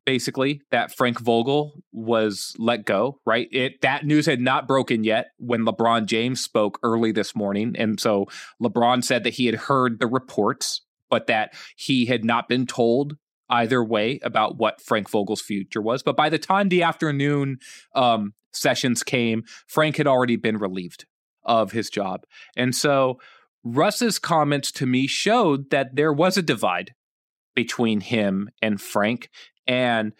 [0.04, 3.48] basically, that Frank Vogel was let go, right?
[3.50, 7.74] It that news had not broken yet when LeBron James spoke early this morning.
[7.78, 8.26] And so
[8.62, 13.16] LeBron said that he had heard the reports but that he had not been told
[13.48, 16.02] either way about what Frank Vogel's future was.
[16.02, 17.58] But by the time the afternoon
[17.94, 21.06] um, sessions came, Frank had already been relieved
[21.44, 22.24] of his job.
[22.56, 23.20] And so
[23.62, 26.92] Russ's comments to me showed that there was a divide
[27.54, 29.30] between him and Frank.
[29.66, 30.12] And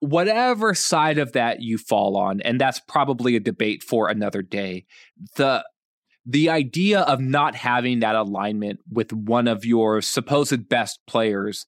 [0.00, 4.84] whatever side of that you fall on, and that's probably a debate for another day,
[5.36, 5.64] the
[6.26, 11.66] the idea of not having that alignment with one of your supposed best players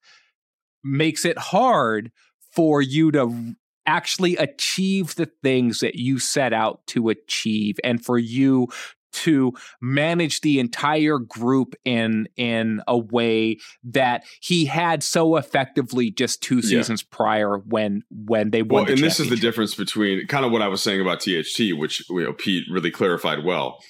[0.83, 2.11] makes it hard
[2.53, 3.55] for you to
[3.87, 8.69] actually achieve the things that you set out to achieve and for you
[9.13, 16.43] to manage the entire group in in a way that he had so effectively just
[16.43, 17.17] two seasons yeah.
[17.17, 18.81] prior when when they won.
[18.81, 21.21] Well, the and this is the difference between kind of what I was saying about
[21.21, 23.83] THT, which you know Pete really clarified well.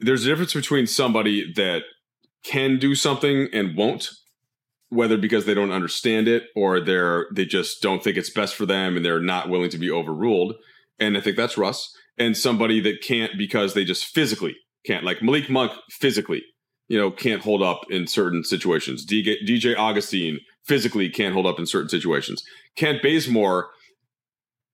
[0.00, 1.82] There's a difference between somebody that
[2.44, 4.10] can do something and won't,
[4.88, 8.66] whether because they don't understand it or they're they just don't think it's best for
[8.66, 10.54] them and they're not willing to be overruled.
[10.98, 11.92] And I think that's Russ.
[12.16, 16.42] And somebody that can't because they just physically can't, like Malik Monk physically,
[16.86, 19.04] you know, can't hold up in certain situations.
[19.04, 22.42] DJ, DJ Augustin physically can't hold up in certain situations.
[22.76, 23.70] Kent Bazemore,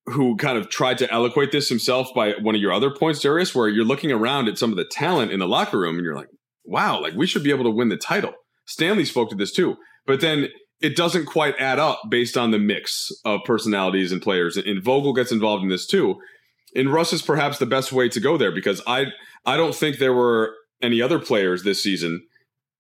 [0.07, 3.55] who kind of tried to eloquate this himself by one of your other points, Darius,
[3.55, 6.17] where you're looking around at some of the talent in the locker room and you're
[6.17, 6.29] like,
[6.65, 8.33] wow, like we should be able to win the title.
[8.67, 9.77] Stanley spoke to this too.
[10.07, 10.49] But then
[10.81, 14.57] it doesn't quite add up based on the mix of personalities and players.
[14.57, 16.17] And Vogel gets involved in this too.
[16.75, 19.07] And Russ is perhaps the best way to go there because I
[19.45, 22.23] I don't think there were any other players this season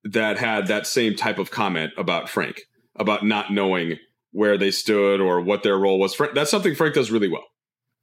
[0.05, 2.63] that had that same type of comment about Frank
[2.97, 3.97] about not knowing
[4.33, 6.17] where they stood or what their role was.
[6.35, 7.47] That's something Frank does really well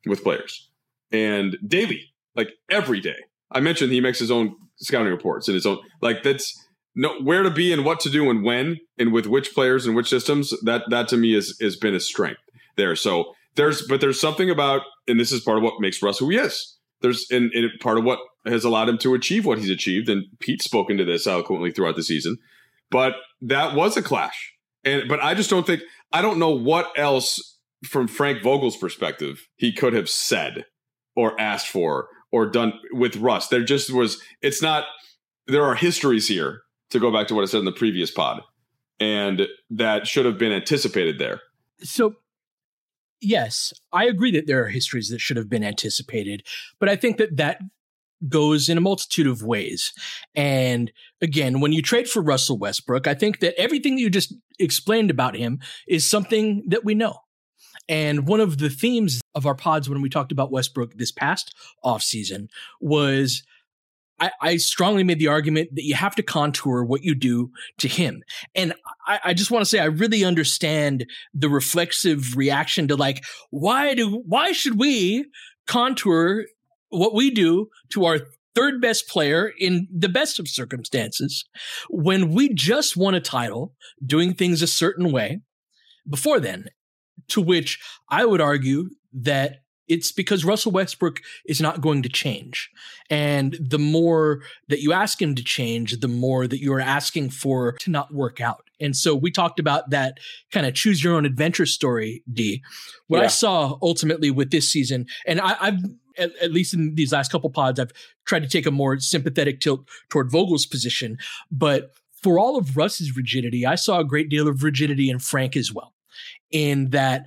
[0.05, 0.69] with players.
[1.11, 3.17] And daily, like every day.
[3.51, 6.55] I mentioned he makes his own scouting reports and his own like that's
[6.95, 9.95] know where to be and what to do and when and with which players and
[9.95, 12.41] which systems that that to me is has been a strength
[12.75, 12.95] there.
[12.95, 16.29] So there's but there's something about and this is part of what makes russ who
[16.29, 16.77] he is.
[17.01, 20.25] There's and, and part of what has allowed him to achieve what he's achieved and
[20.39, 22.37] pete's spoken to this eloquently throughout the season.
[22.89, 24.53] But that was a clash.
[24.83, 29.47] And but i just don't think i don't know what else from frank vogel's perspective
[29.55, 30.65] he could have said
[31.15, 34.85] or asked for or done with russ there just was it's not
[35.47, 38.41] there are histories here to go back to what I said in the previous pod,
[38.99, 41.41] and that should have been anticipated there.
[41.79, 42.15] So,
[43.21, 46.43] yes, I agree that there are histories that should have been anticipated,
[46.79, 47.61] but I think that that
[48.27, 49.93] goes in a multitude of ways.
[50.35, 54.33] And again, when you trade for Russell Westbrook, I think that everything that you just
[54.59, 57.19] explained about him is something that we know.
[57.89, 61.55] And one of the themes of our pods when we talked about Westbrook this past
[61.85, 62.47] offseason
[62.81, 63.43] was
[64.19, 67.87] I, I, strongly made the argument that you have to contour what you do to
[67.87, 68.23] him.
[68.55, 68.73] And
[69.05, 73.93] I, I just want to say I really understand the reflexive reaction to like, why
[73.93, 75.25] do why should we
[75.67, 76.45] contour
[76.89, 78.19] what we do to our
[78.55, 81.45] third best player in the best of circumstances
[81.89, 85.41] when we just won a title doing things a certain way
[86.09, 86.69] before then?
[87.29, 92.69] To which I would argue that it's because Russell Westbrook is not going to change.
[93.09, 97.29] And the more that you ask him to change, the more that you are asking
[97.29, 98.66] for to not work out.
[98.79, 100.19] And so we talked about that
[100.51, 102.63] kind of choose your own adventure story, D.
[103.07, 103.25] What yeah.
[103.25, 105.81] I saw ultimately with this season, and I, have
[106.17, 107.91] at, at, least in these last couple pods, I've
[108.25, 111.17] tried to take a more sympathetic tilt toward Vogel's position.
[111.51, 115.55] But for all of Russ's rigidity, I saw a great deal of rigidity in Frank
[115.55, 115.93] as well.
[116.51, 117.25] In that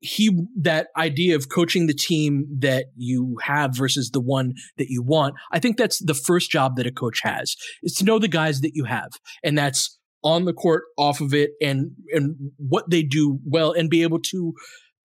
[0.00, 5.02] he that idea of coaching the team that you have versus the one that you
[5.02, 8.28] want i think that's the first job that a coach has is to know the
[8.28, 9.10] guys that you have
[9.42, 13.90] and that's on the court off of it and and what they do well and
[13.90, 14.54] be able to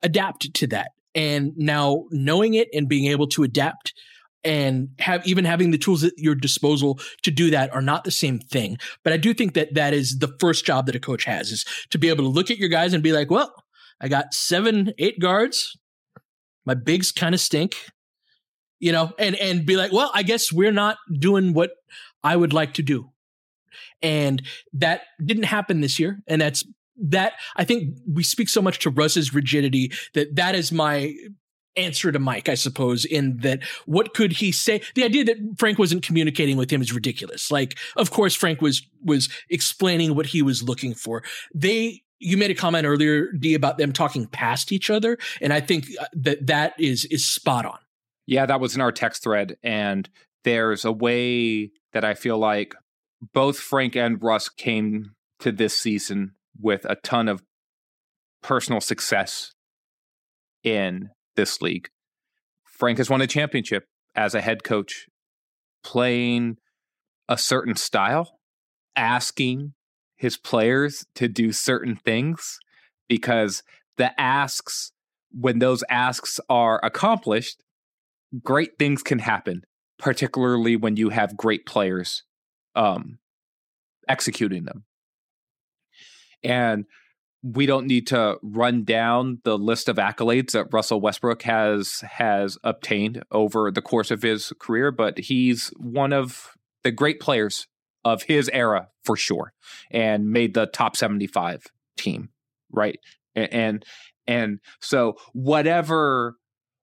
[0.02, 0.92] adapt to that.
[1.16, 3.94] And now knowing it and being able to adapt
[4.44, 8.12] and have even having the tools at your disposal to do that are not the
[8.12, 8.78] same thing.
[9.04, 11.66] But i do think that that is the first job that a coach has is
[11.92, 13.54] to be able to look at your guys and be like well
[14.04, 15.78] I got seven, eight guards.
[16.66, 17.78] My bigs kind of stink,
[18.80, 21.72] you know, and and be like, well, I guess we're not doing what
[22.22, 23.12] I would like to do,
[24.04, 24.44] and
[24.74, 26.64] that didn't happen this year, and that's
[26.98, 27.34] that.
[27.56, 31.16] I think we speak so much to Russ's rigidity that that is my
[31.76, 34.82] answer to Mike, I suppose, in that what could he say?
[34.96, 37.50] The idea that Frank wasn't communicating with him is ridiculous.
[37.52, 41.24] Like, of course, Frank was was explaining what he was looking for.
[41.54, 45.60] They you made a comment earlier, D, about them talking past each other, and I
[45.60, 47.80] think uh, that that is is spot on.
[48.26, 50.10] Yeah, that was in our text thread, and
[50.44, 52.76] there's a way that I feel like
[53.32, 57.44] both Frank and Russ came to this season with a ton of
[58.42, 59.54] personal success
[60.64, 61.90] in this league.
[62.64, 65.08] Frank has won a championship as a head coach,
[65.84, 66.58] playing
[67.30, 68.40] a certain style,
[68.96, 69.74] asking
[70.18, 72.60] his players to do certain things
[73.08, 73.64] because
[73.98, 74.92] the asks,
[75.32, 77.64] when those asks are accomplished,
[78.44, 79.62] great things can happen,
[79.98, 82.24] particularly when you have great players
[82.76, 83.20] um,
[84.08, 84.86] executing them.
[86.44, 86.86] And
[87.44, 92.58] we don't need to run down the list of accolades that Russell Westbrook has has
[92.64, 96.52] obtained over the course of his career, but he's one of
[96.84, 97.68] the great players
[98.06, 99.54] of his era for sure,
[99.92, 101.66] and made the top seventy five
[101.98, 102.30] team,
[102.72, 102.98] right?
[103.36, 103.86] And
[104.26, 106.36] and so whatever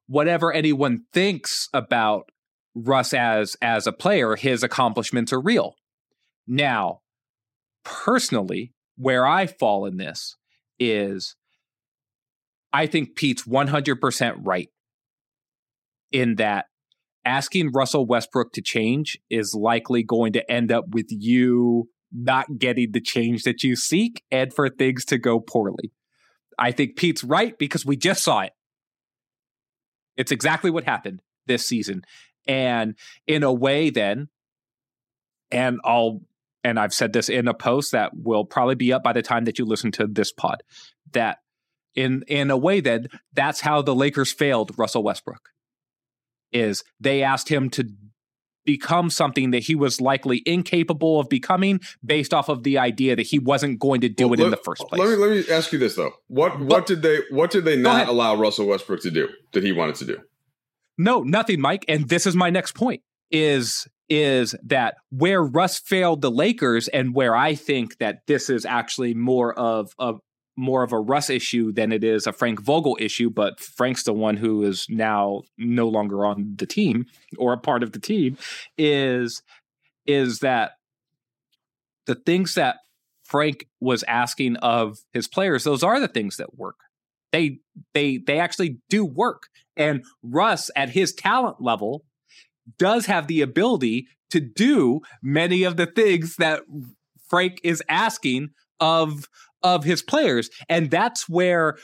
[0.08, 2.30] whatever anyone thinks about
[2.74, 5.74] Russ as as a player, his accomplishments are real.
[6.50, 7.02] Now,
[7.84, 10.36] personally, where I fall in this
[10.80, 11.36] is
[12.72, 14.68] I think Pete's 100% right
[16.10, 16.66] in that
[17.24, 22.90] asking Russell Westbrook to change is likely going to end up with you not getting
[22.90, 25.92] the change that you seek and for things to go poorly.
[26.58, 28.52] I think Pete's right because we just saw it.
[30.16, 32.02] It's exactly what happened this season.
[32.48, 32.96] And
[33.28, 34.28] in a way, then,
[35.52, 36.22] and I'll
[36.62, 39.44] and I've said this in a post that will probably be up by the time
[39.44, 40.62] that you listen to this pod,
[41.12, 41.38] that
[41.94, 45.50] in in a way that that's how the Lakers failed Russell Westbrook.
[46.52, 47.84] Is they asked him to
[48.64, 53.26] become something that he was likely incapable of becoming based off of the idea that
[53.26, 55.00] he wasn't going to do well, it let, in the first place.
[55.00, 56.12] Let me let me ask you this though.
[56.26, 59.62] What but, what did they what did they not allow Russell Westbrook to do that
[59.62, 60.18] he wanted to do?
[60.98, 61.84] No, nothing, Mike.
[61.88, 67.14] And this is my next point is is that where Russ failed the Lakers and
[67.14, 70.14] where I think that this is actually more of a
[70.56, 74.12] more of a Russ issue than it is a Frank Vogel issue, but Frank's the
[74.12, 77.06] one who is now no longer on the team
[77.38, 78.36] or a part of the team
[78.76, 79.42] is
[80.06, 80.72] is that
[82.06, 82.78] the things that
[83.24, 86.80] Frank was asking of his players, those are the things that work.
[87.32, 87.60] They
[87.94, 89.44] they they actually do work.
[89.76, 92.04] And Russ at his talent level
[92.78, 96.62] does have the ability to do many of the things that
[97.28, 98.50] Frank is asking
[98.80, 99.28] of
[99.62, 100.50] of his players.
[100.68, 101.76] And that's where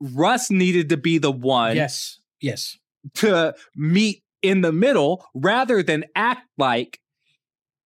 [0.00, 2.18] Russ needed to be the one yes.
[2.40, 2.78] Yes.
[3.14, 7.00] to meet in the middle rather than act like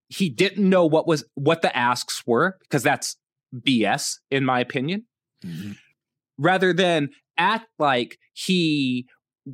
[0.08, 3.16] he didn't know what was what the asks were because that's
[3.54, 5.06] BS in my opinion.
[5.44, 5.72] Mm-hmm.
[6.36, 9.06] rather than act like he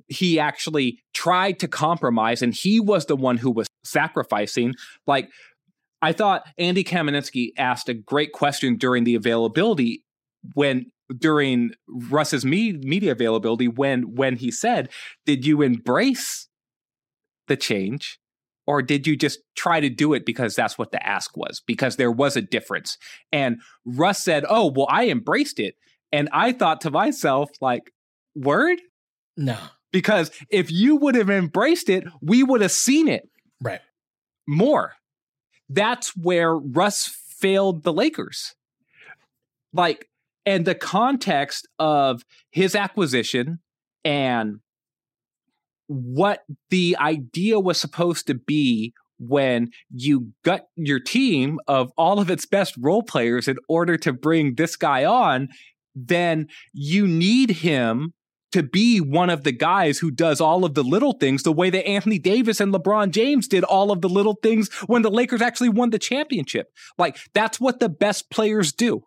[0.08, 4.74] he actually tried to compromise and he was the one who was sacrificing.
[5.06, 5.28] Like,
[6.02, 10.04] I thought Andy Kamenetzky asked a great question during the availability
[10.54, 14.90] when during Russ's me- media availability when when he said,
[15.24, 16.48] "Did you embrace
[17.48, 18.18] the change?"
[18.66, 21.62] Or did you just try to do it because that's what the ask was?
[21.66, 22.98] Because there was a difference.
[23.32, 25.76] And Russ said, Oh, well, I embraced it.
[26.12, 27.92] And I thought to myself, like,
[28.34, 28.80] word?
[29.36, 29.56] No.
[29.96, 33.30] Because if you would have embraced it, we would have seen it.
[33.62, 33.80] Right.
[34.46, 34.92] More.
[35.70, 38.54] That's where Russ failed the Lakers.
[39.72, 40.10] Like,
[40.44, 43.60] and the context of his acquisition
[44.04, 44.60] and
[45.86, 52.28] what the idea was supposed to be when you gut your team of all of
[52.28, 55.48] its best role players in order to bring this guy on,
[55.94, 58.12] then you need him
[58.56, 61.68] to be one of the guys who does all of the little things the way
[61.68, 65.42] that Anthony Davis and LeBron James did all of the little things when the Lakers
[65.42, 66.68] actually won the championship.
[66.96, 69.02] Like that's what the best players do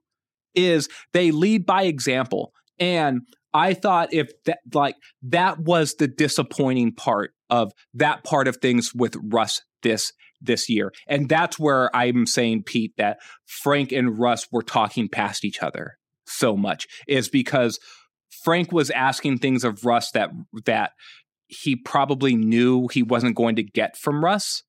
[0.53, 2.53] is they lead by example.
[2.77, 3.21] And
[3.51, 8.93] I thought if that like that was the disappointing part of that part of things
[8.93, 10.91] with Russ this this year.
[11.07, 15.97] And that's where I'm saying Pete that Frank and Russ were talking past each other
[16.27, 17.79] so much is because
[18.43, 20.31] Frank was asking things of Russ that
[20.65, 20.91] that
[21.47, 24.63] he probably knew he wasn't going to get from Russ,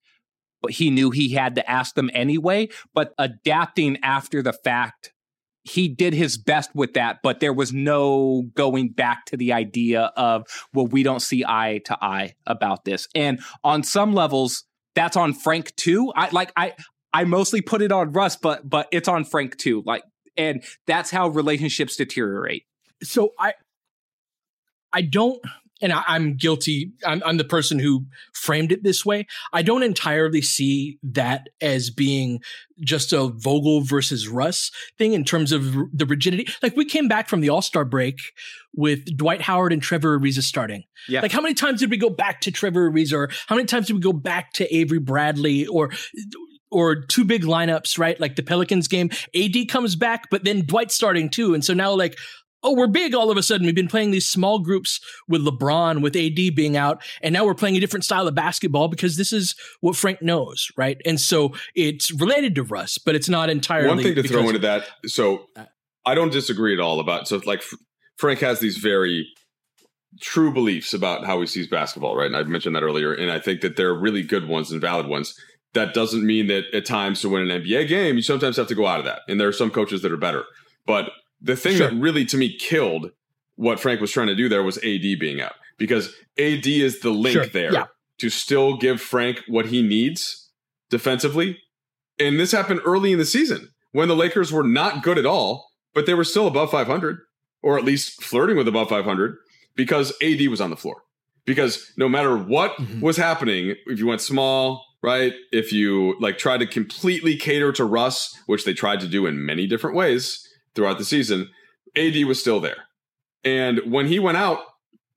[0.63, 2.69] but he knew he had to ask them anyway.
[2.95, 5.13] But adapting after the fact,
[5.63, 10.11] he did his best with that, but there was no going back to the idea
[10.17, 13.09] of, well, we don't see eye to eye about this.
[13.15, 14.65] And on some levels,
[14.95, 16.13] that's on Frank too.
[16.17, 16.75] I like I
[17.13, 19.83] I mostly put it on Russ, but but it's on Frank too.
[19.85, 20.03] Like
[20.37, 22.65] and that's how relationships deteriorate
[23.03, 23.55] so I
[24.93, 25.41] I don't
[25.81, 26.93] and I, am guilty.
[27.07, 29.27] I'm, I'm, the person who framed it this way.
[29.53, 32.41] I don't entirely see that as being
[32.81, 36.49] just a Vogel versus Russ thing in terms of the rigidity.
[36.63, 38.21] Like we came back from the All Star break
[38.75, 40.85] with Dwight Howard and Trevor Ariza starting.
[41.09, 41.23] Yeah.
[41.23, 43.87] Like how many times did we go back to Trevor Ariza, or how many times
[43.87, 45.91] did we go back to Avery Bradley, or
[46.71, 48.19] or two big lineups, right?
[48.21, 51.55] Like the Pelicans game, AD comes back, but then Dwight's starting too.
[51.55, 52.17] And so now like
[52.63, 53.67] oh, we're big all of a sudden.
[53.67, 57.55] We've been playing these small groups with LeBron, with AD being out, and now we're
[57.55, 61.01] playing a different style of basketball because this is what Frank knows, right?
[61.05, 63.89] And so it's related to Russ, but it's not entirely.
[63.89, 65.65] One thing to throw into that, so uh,
[66.05, 67.29] I don't disagree at all about.
[67.29, 67.63] So like
[68.17, 69.27] Frank has these very
[70.21, 72.27] true beliefs about how he sees basketball, right?
[72.27, 75.07] And I mentioned that earlier, and I think that they're really good ones and valid
[75.07, 75.35] ones.
[75.73, 78.75] That doesn't mean that at times to win an NBA game, you sometimes have to
[78.75, 79.21] go out of that.
[79.29, 80.45] And there are some coaches that are better.
[80.85, 81.91] But the thing sure.
[81.91, 83.11] that really to me killed
[83.57, 87.11] what Frank was trying to do there was AD being out because AD is the
[87.11, 87.47] link sure.
[87.47, 87.87] there yeah.
[88.19, 90.51] to still give Frank what he needs
[90.89, 91.59] defensively.
[92.19, 95.71] And this happened early in the season when the Lakers were not good at all,
[95.95, 97.19] but they were still above 500
[97.63, 99.37] or at least flirting with above 500
[99.75, 101.03] because AD was on the floor.
[101.47, 103.01] Because no matter what mm-hmm.
[103.01, 105.33] was happening, if you went small, right?
[105.53, 109.45] If you like tried to completely cater to Russ, which they tried to do in
[109.45, 110.47] many different ways,
[110.81, 111.51] throughout the season,
[111.95, 112.87] AD was still there.
[113.45, 114.61] And when he went out,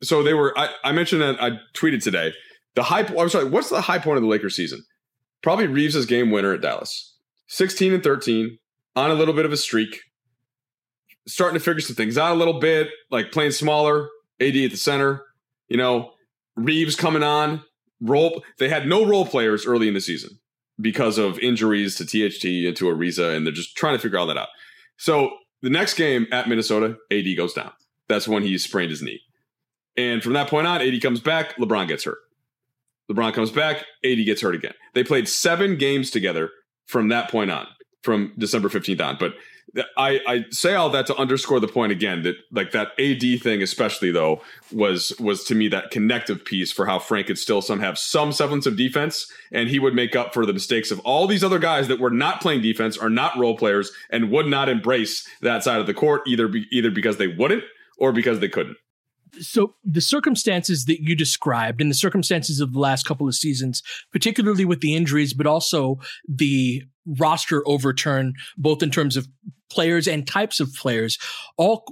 [0.01, 2.34] so they were, I, I mentioned that I tweeted today,
[2.76, 4.84] the high, I'm sorry, what's the high point of the Lakers season?
[5.41, 7.16] Probably Reaves' game winner at Dallas.
[7.47, 8.57] 16 and 13,
[8.97, 10.01] on a little bit of a streak,
[11.28, 14.09] starting to figure some things out a little bit, like playing smaller,
[14.41, 15.24] AD at the center,
[15.70, 16.11] you know,
[16.57, 17.64] Reaves coming on,
[18.01, 18.43] role.
[18.59, 20.39] They had no role players early in the season
[20.82, 24.28] because of injuries to THT and to Ariza, and they're just trying to figure all
[24.28, 24.49] that out.
[24.97, 25.32] So
[25.64, 27.72] the next game at Minnesota, AD goes down.
[28.07, 29.22] That's when he sprained his knee.
[29.95, 32.20] And from that point on, AD comes back, LeBron gets hurt.
[33.09, 34.74] LeBron comes back, AD gets hurt again.
[34.93, 36.49] They played seven games together
[36.86, 37.68] from that point on,
[38.01, 39.18] from December 15th on.
[39.18, 39.36] But
[39.97, 43.63] I, I say all that to underscore the point again that like that AD thing,
[43.63, 47.80] especially though, was was to me that connective piece for how Frank could still some
[47.80, 51.26] have some semblance of defense, and he would make up for the mistakes of all
[51.26, 54.69] these other guys that were not playing defense, are not role players, and would not
[54.69, 57.63] embrace that side of the court either be, either because they wouldn't
[57.97, 58.78] or because they couldn't.
[59.39, 63.82] So the circumstances that you described and the circumstances of the last couple of seasons
[64.11, 69.28] particularly with the injuries but also the roster overturn both in terms of
[69.74, 71.17] players and types of players
[71.57, 71.86] all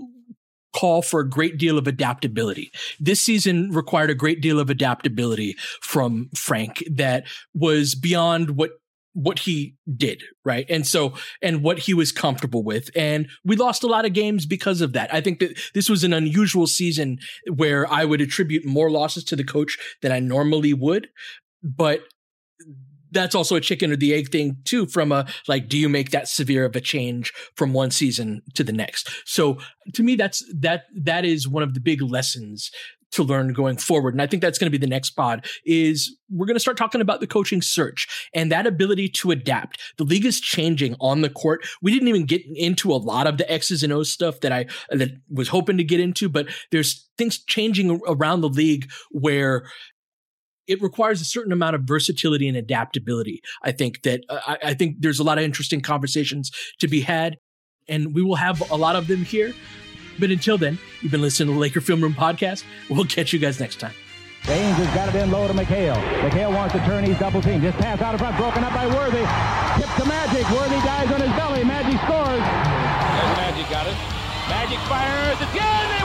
[0.73, 2.71] call for a great deal of adaptability.
[2.99, 8.71] This season required a great deal of adaptability from Frank that was beyond what
[9.13, 10.65] what he did, right?
[10.69, 12.89] And so, and what he was comfortable with.
[12.95, 15.13] And we lost a lot of games because of that.
[15.13, 17.19] I think that this was an unusual season
[17.53, 21.09] where I would attribute more losses to the coach than I normally would.
[21.61, 22.03] But
[23.11, 26.11] that's also a chicken or the egg thing too from a like do you make
[26.11, 29.57] that severe of a change from one season to the next so
[29.93, 32.71] to me that's that that is one of the big lessons
[33.11, 34.13] to learn going forward.
[34.13, 36.77] And I think that's going to be the next pod is we're going to start
[36.77, 39.79] talking about the coaching search and that ability to adapt.
[39.97, 41.65] The league is changing on the court.
[41.81, 44.65] We didn't even get into a lot of the X's and O's stuff that I
[44.89, 49.65] that was hoping to get into, but there's things changing around the league where
[50.71, 53.41] it requires a certain amount of versatility and adaptability.
[53.61, 56.49] I think that uh, I, I think there's a lot of interesting conversations
[56.79, 57.37] to be had,
[57.87, 59.53] and we will have a lot of them here.
[60.17, 62.63] But until then, you've been listening to the Laker Film Room podcast.
[62.89, 63.93] We'll catch you guys next time.
[64.47, 66.01] Baynes has got it in low to McHale.
[66.23, 67.03] McHale wants to turn.
[67.03, 67.61] He's double team.
[67.61, 68.37] Just pass out in front.
[68.37, 69.21] Broken up by Worthy.
[69.77, 70.49] Tip to Magic.
[70.49, 71.63] Worthy dies on his belly.
[71.63, 72.41] Magic scores.
[72.41, 73.97] There's Magic got it.
[74.49, 75.37] Magic fires.
[75.51, 76.00] Again,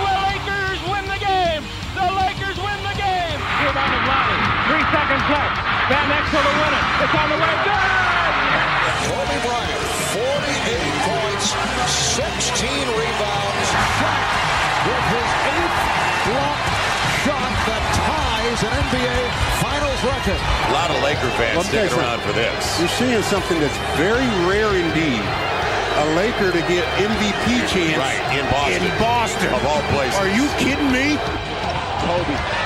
[5.26, 5.58] Three seconds left.
[5.90, 6.84] Van Exel to win it.
[7.02, 7.54] It's on the way.
[7.66, 8.06] Good.
[9.10, 9.82] Kobe Bryant,
[10.14, 11.46] 48 points,
[12.14, 13.68] 16 rebounds
[14.86, 15.78] with his eighth
[16.30, 16.58] block
[17.26, 19.18] shot that ties an NBA
[19.58, 20.38] Finals record.
[20.38, 22.78] A lot of Laker fans well, sticking around for this.
[22.78, 25.22] You're seeing something that's very rare indeed.
[25.96, 28.82] A Laker to get MVP chance right, in Boston.
[28.84, 29.54] In Boston.
[29.54, 30.18] Of all places.
[30.18, 31.16] Are you kidding me?
[32.04, 32.65] Kobe.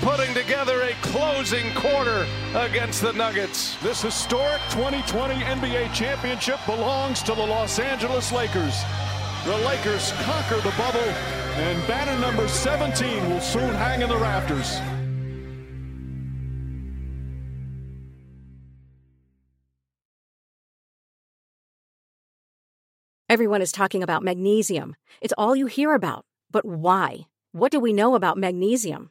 [0.00, 3.76] putting together a closing quarter against the Nuggets.
[3.82, 8.82] This historic 2020 NBA championship belongs to the Los Angeles Lakers.
[9.44, 14.78] The Lakers conquer the bubble, and banner number 17 will soon hang in the rafters.
[23.28, 24.96] Everyone is talking about magnesium.
[25.20, 26.24] It's all you hear about.
[26.50, 27.26] But why?
[27.52, 29.10] What do we know about magnesium?